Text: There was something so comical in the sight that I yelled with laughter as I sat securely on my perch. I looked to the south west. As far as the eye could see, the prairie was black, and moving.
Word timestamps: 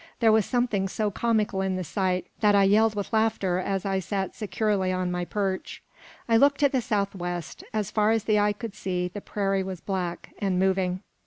There 0.19 0.31
was 0.31 0.47
something 0.47 0.87
so 0.87 1.11
comical 1.11 1.61
in 1.61 1.75
the 1.75 1.83
sight 1.83 2.25
that 2.39 2.55
I 2.55 2.63
yelled 2.63 2.95
with 2.95 3.13
laughter 3.13 3.59
as 3.59 3.85
I 3.85 3.99
sat 3.99 4.33
securely 4.33 4.91
on 4.91 5.11
my 5.11 5.25
perch. 5.25 5.83
I 6.27 6.37
looked 6.37 6.59
to 6.61 6.69
the 6.69 6.81
south 6.81 7.13
west. 7.13 7.63
As 7.71 7.91
far 7.91 8.09
as 8.09 8.23
the 8.23 8.39
eye 8.39 8.53
could 8.53 8.73
see, 8.73 9.09
the 9.09 9.21
prairie 9.21 9.61
was 9.61 9.79
black, 9.79 10.33
and 10.39 10.57
moving. 10.57 11.03